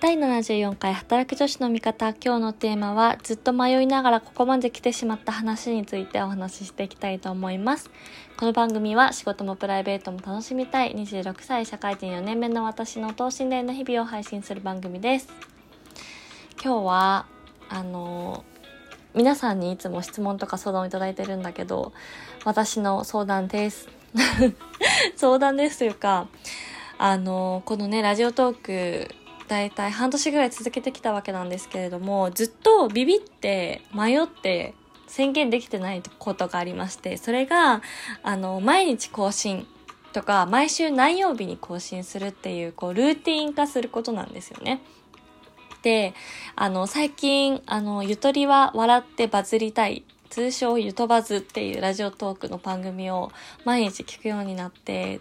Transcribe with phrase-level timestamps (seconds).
[0.00, 7.90] 第74回働く女子の味方今日のテーマはずっと迷いながらここまで来てしまった話についてお話ししていきたいと思います。
[8.36, 10.94] この番組は仕事もプライベートも楽しみたい。
[10.94, 15.28] 26歳社会人4年目の私の等身大の日々を配信する番組です。
[16.62, 17.26] 今日は
[17.68, 18.44] あの
[19.16, 21.92] 皆さんにいつも質問とか相談をいただいてるんだけど
[22.44, 23.88] 私の相談です。
[25.16, 26.28] 相談ですというか
[26.98, 28.56] あのこのねラジオトー
[29.08, 29.14] ク
[29.48, 34.74] 大体半年ぐらい続けてきたわけなんですけれども、ずっとビビって迷って
[35.06, 37.82] 宣言できてないことがありまして、それが、
[38.22, 39.66] あの、毎日更新
[40.12, 44.80] とか、毎週何曜日に更新するっていう、こう、ルーティン化することなんですよね。
[45.82, 46.14] で、
[46.54, 53.32] あの、最近、あの、ゆとりは笑ってバズりたい通称ゆとばずっていうラジオトークの番組を
[53.64, 55.20] 毎日聞くようになって、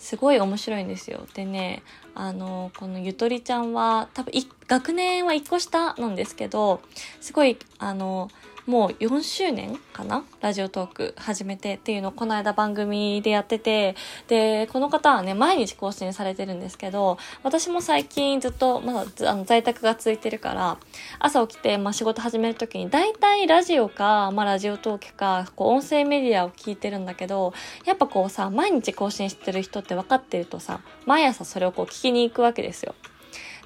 [0.00, 1.26] すごい面白いんですよ。
[1.34, 1.82] でね、
[2.14, 4.32] あの、このゆとりちゃんは、多分、
[4.66, 6.80] 学年は1個下なんですけど、
[7.20, 8.30] すごい、あの、
[8.66, 10.24] もう4周年かな？
[10.40, 13.96] ラジオトーク始めてっていうのをこの間番組でやってて、
[14.28, 20.78] で、この方はね、毎日更新されてるんですけど、私も最近ずっとまだあの在宅が続いてるから、
[21.18, 27.52] 朝起きて、まあ、仕事始めるときに、大体ラジオか、まあ、ラジオトークか、こう、音声メディアを聞いてるんだけど、
[27.84, 32.94] やっぱこうさ、毎日更新してる人って分かってるとさ、毎朝それをこう聞きに行くわけですよ。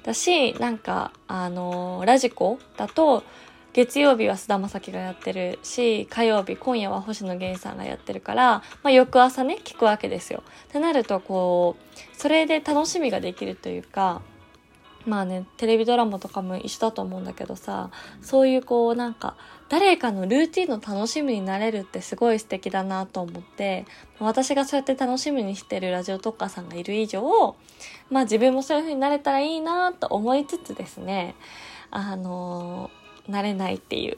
[0.03, 3.23] だし、なんか、あのー、ラジコだと、
[3.75, 10.43] 月曜日は菅田将暉がやってるし、火曜日、今夜は星野源さんがやってるから、まあ翌朝ね、聞くわけですよ。
[10.69, 14.21] ってなると、こう、それで楽しみができるというか、
[15.05, 19.35] まあね、テレビドラマとかも一緒だと思うんだけどさ、そういうこうなんか、
[19.67, 23.85] 誰かのルーティンの楽しみになれるってすごい素敵だなと思って、
[24.21, 27.57] 私がそうやって楽しみにしてるラジオ特化さんがいる以上、
[28.09, 31.35] まあ自分もそういう風になれたらいいなと思いつつですね、
[31.91, 34.17] あのーなれないっていう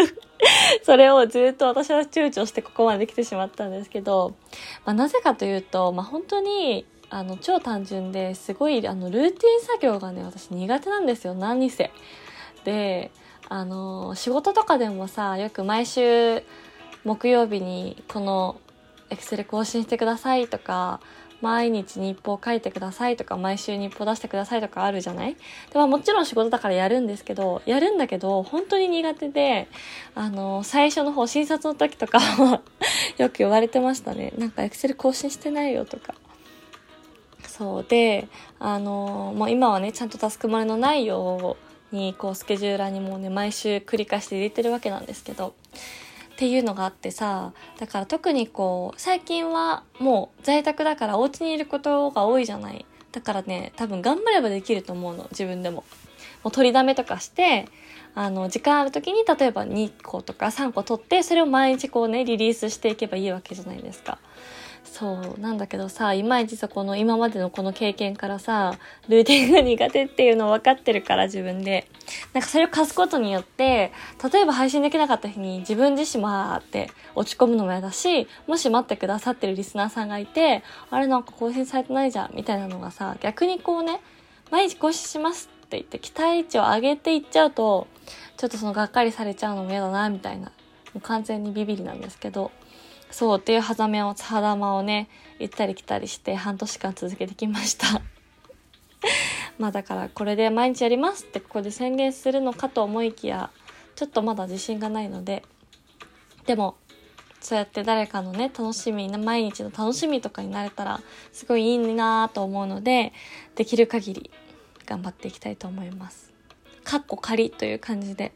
[0.84, 4.34] それをずっと私は躊躇してここまで来てしまったんですけど、
[4.84, 11.90] まあ、なぜかというと、まあ、本当にあの超単純ですごいあのルーティン作業がね私苦手なんですよ何にせ。
[12.64, 13.10] で
[13.48, 16.42] あの仕事とかでもさよく毎週
[17.04, 18.60] 木曜日にこの
[19.08, 21.00] エクセル更新してくださいとか
[21.42, 25.34] 毎日日報書いてくださいとか、毎週日報出してくださいとかあるじゃない？
[25.34, 25.38] で、
[25.74, 29.68] まあもちろん仕事だからやるんですけど、やるんだけど、本当に苦手で、
[30.14, 32.18] あの、最初の方、診察の時とか
[33.18, 34.32] よく言われてましたね。
[34.38, 36.14] なんかエクセル更新してないよとか。
[37.46, 41.56] そうで、あの、もう今はね、ちゃんとタスクマネの内容
[41.92, 45.54] に、こう、スケジューラーにもうね、毎週繰り返して入れてるわけなんですけど、
[46.36, 52.84] っていうのがあってさだから特にこう最近はもう在宅だからお家にいることが多いじゃない。
[53.10, 55.82] だからね多分頑張ればできると思うの自分でも。
[56.42, 57.66] もう取りだめとかして
[58.14, 64.18] あの時間ある時に例えば2個とか3個取ってそれを毎日こうねリリースしていけばいいわけじゃないですか。
[64.84, 68.78] そうなんだけどさいまいちさこの今までのこの経験からさ
[69.08, 71.88] ルーティンが苦手っていうの分かってるから自分で。
[72.32, 73.92] なんかそれを貸すことによって
[74.32, 84.00] 例えば配信できなかった日に自分自身もあって落ち込むのも嫌だしもし待ってくださってるリスナーさんがいてあれなんか更新されてないじゃんみたいなのがさ逆にこうね
[84.52, 87.88] 毎日更新しますって言って期待値を上げていっちゃうと
[88.36, 90.52] ちょっとそのがっかりされちゃうのも嫌だなみたいなも
[90.96, 92.52] う完全にビビりなんですけど
[93.10, 98.02] そうっていう狭間を、狭間をね、行ったり来たりして半年間続けてきました。
[99.58, 103.50] まあだからこれで毎日やりますってここで宣言するのかと思いきや、
[103.94, 105.44] ちょっとまだ自信がないので、
[106.46, 106.76] でも、
[107.40, 111.00] そうやって誰かのね、楽しみ、毎日の楽しみとかになれたら、
[111.32, 113.12] すごいいいなと思うので、
[113.54, 114.30] できる限り
[114.86, 116.32] 頑張っていきたいと思います。
[116.84, 118.32] かっこ仮という感じで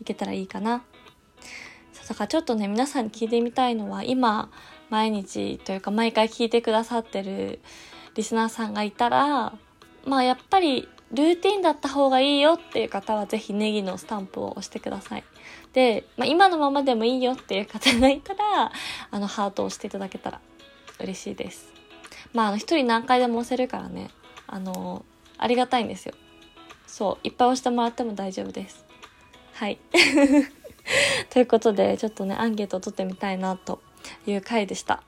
[0.00, 0.84] いけたらいいかな。
[2.08, 4.50] だからちょっとね、皆さんに聞いてみたいのは、今、
[4.90, 7.60] 毎日というか毎回聞いてくださってる
[8.14, 9.54] リスナーさんがいたら、
[10.04, 15.24] まあやっぱりルーティンだった方がいいよっていう方はぜひネギのスタンプを押してください。
[15.72, 18.72] で、まあ、今のままでもいいよっていう方がいたら、
[19.10, 20.40] あのハートを押していただけたら
[21.00, 21.72] 嬉しいです。
[22.32, 24.10] まああの一人何回でも押せるからね、
[24.46, 25.04] あの、
[25.38, 26.14] ありがたいんですよ。
[26.86, 28.84] そう、いっぱい押してもらっても大丈夫です。
[29.54, 29.78] はい。
[31.30, 33.80] ということで、ちょっとね、アンケートを取ってみたいなと
[34.26, 35.02] いう回でした。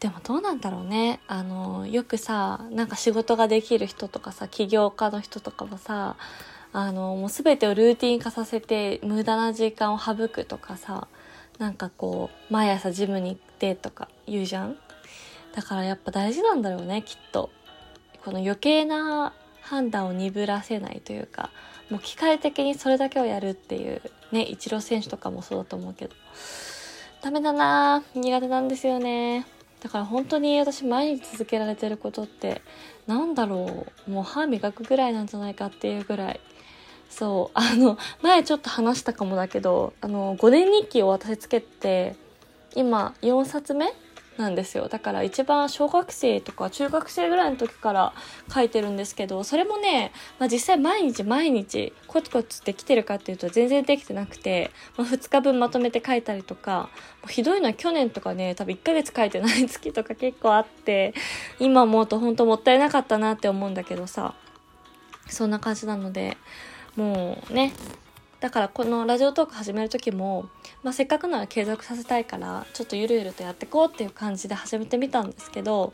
[0.00, 1.20] でもどうなんだろうね。
[1.28, 6.16] あの、よくさ、なんか仕事ができる人とかさ、起業家の人とかはさ、
[6.74, 11.08] あの、もう全てをルーティン化させて、無駄な時間を省くとかさ、
[11.58, 14.76] なんかこう、毎朝ジムに行ってとか言うじゃん
[15.54, 17.50] だからやっぱ大事なんだろうね、きっと。
[18.24, 21.50] この余計な判断を鈍らせないというか
[21.90, 24.00] もう機械的にそれだけをやるっていう
[24.32, 26.14] ねイチロー選手とかもそうだと思うけど
[27.22, 29.46] ダメだな苦手なんですよね。
[29.80, 32.62] だから本当に私毎日続けられてることって
[33.06, 36.40] なんだろうもう歯磨くぐらいなんじゃないかっていうぐらい。
[37.10, 42.16] そうあの前ちょっと話したかもだけどあの5年日記を私つけて
[42.74, 43.92] 今4冊目
[44.36, 44.88] なんですよ。
[44.88, 48.12] だから一番小学生とか中学生ぐらいの時から
[48.52, 56.88] 書いてるんですけどそれもね、まあ、実際毎日毎日コツコツできてるかっていうと全然できてなくて、まあ、2日分まとめて書いたりとか
[57.28, 61.14] ひどいのは去年とかね多分1ヶ月書いてない月とか 結構あって
[61.60, 64.34] 今思うと本当もったいなかったなって思うんだけどさ
[65.28, 66.36] そんな感じなので
[66.96, 67.72] もうね
[68.44, 70.50] だからこのラジオトーク始める時も、
[70.84, 75.92] まあ、せっかくなら継続させたいからちょっとゆるゆるとやっていこうっていう感じで始めてみたんですけど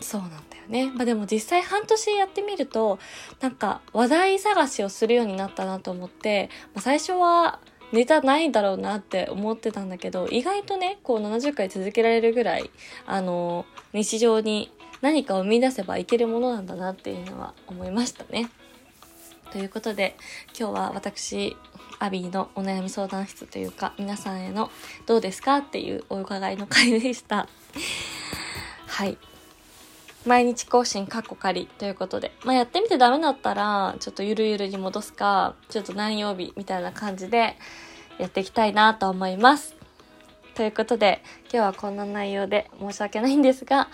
[0.00, 0.90] そうなんだよね。
[0.90, 2.98] まあでも実際半年やってみると
[3.40, 7.60] なんか話題探しをするようになったなと思って、まあ、最初は
[7.92, 12.70] ネタないんだろうなって思ってたんだけど意外とねこう70回続けられるぐらい
[13.06, 14.70] あの日常に
[15.00, 18.50] 何かを生み出せばいけるものなんだなっていうのは思いましたね。
[19.52, 20.16] ということで、
[20.58, 21.56] 今日は私、
[21.98, 24.70] アビーのお悩み相談室というか、皆さんへの
[25.06, 27.48] どうですかっていうお伺いの回でした。
[28.86, 29.18] はい。
[30.26, 37.56] 毎日更新カッコ仮ということで、まあ、やってみてダメだったら、ちょっとゆるゆるに戻すか、ちょっと何曜日みたいな感じで
[38.18, 39.75] やっていきたいなと思います。
[40.56, 41.22] ということで、
[41.52, 43.88] 今日はこんな内容で申し訳ないんですが、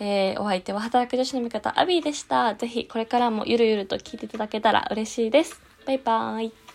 [0.00, 2.56] えー、お相手は働く女子の味方、アビーでした。
[2.56, 5.60] ぜひこれからもゆるゆると聞いていただけたら嬉しいです。
[5.86, 6.67] バイバーイ。